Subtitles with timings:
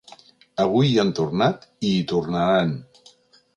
[0.63, 2.75] Avui hi han tornat i hi tornaran.